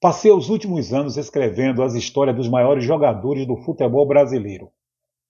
[0.00, 4.70] Passei os últimos anos escrevendo as histórias dos maiores jogadores do futebol brasileiro.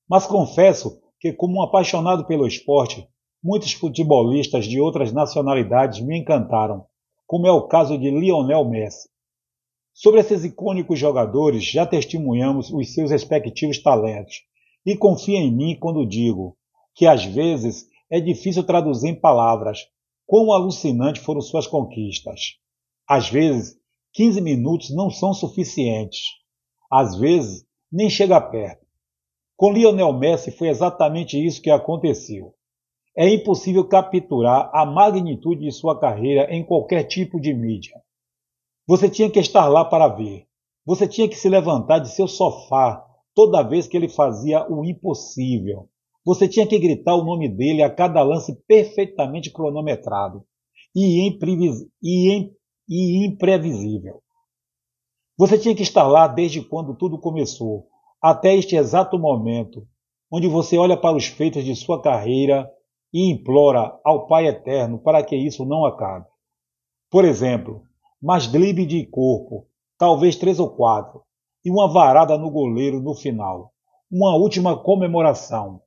[0.09, 3.05] Mas confesso que, como um apaixonado pelo esporte,
[3.43, 6.87] muitos futebolistas de outras nacionalidades me encantaram,
[7.27, 9.09] como é o caso de Lionel Messi.
[9.93, 14.37] Sobre esses icônicos jogadores, já testemunhamos os seus respectivos talentos,
[14.87, 16.57] e confia em mim quando digo
[16.95, 19.89] que às vezes é difícil traduzir em palavras
[20.27, 22.57] quão alucinantes foram suas conquistas.
[23.09, 23.80] Às vezes,
[24.13, 26.21] 15 minutos não são suficientes.
[26.91, 28.85] Às vezes, nem chega perto.
[29.57, 32.55] Com Lionel Messi foi exatamente isso que aconteceu.
[33.17, 38.01] É impossível capturar a magnitude de sua carreira em qualquer tipo de mídia.
[38.87, 40.47] Você tinha que estar lá para ver.
[40.87, 43.05] Você tinha que se levantar de seu sofá
[43.35, 45.89] toda vez que ele fazia o impossível.
[46.25, 50.45] Você tinha que gritar o nome dele a cada lance perfeitamente cronometrado
[50.95, 51.87] e, imprevis...
[52.03, 52.51] e.
[52.91, 54.21] e imprevisível.
[55.39, 57.87] Você tinha que estar lá desde quando tudo começou,
[58.21, 59.87] até este exato momento,
[60.31, 62.69] onde você olha para os feitos de sua carreira
[63.13, 66.27] e implora ao Pai Eterno para que isso não acabe.
[67.09, 67.85] Por exemplo,
[68.21, 69.67] mais drible de corpo,
[69.97, 71.23] talvez três ou quatro,
[71.65, 73.73] e uma varada no goleiro no final.
[74.11, 75.81] Uma última comemoração.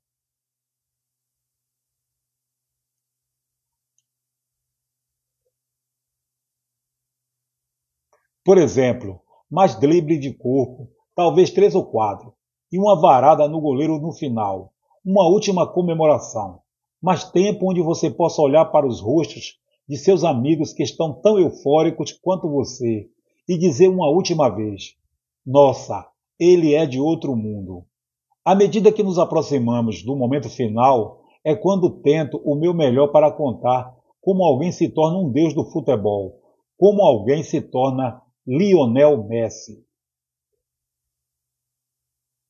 [8.46, 12.34] Por exemplo, mais drible de corpo, talvez três ou quatro,
[12.72, 14.74] e uma varada no goleiro no final.
[15.06, 16.60] Uma última comemoração.
[17.02, 21.40] Mais tempo onde você possa olhar para os rostos de seus amigos que estão tão
[21.40, 23.08] eufóricos quanto você
[23.48, 24.96] e dizer uma última vez:
[25.46, 26.06] Nossa,
[26.40, 27.86] ele é de outro mundo.
[28.44, 33.32] À medida que nos aproximamos do momento final, é quando tento o meu melhor para
[33.32, 36.40] contar como alguém se torna um deus do futebol,
[36.78, 39.86] como alguém se torna Lionel Messi.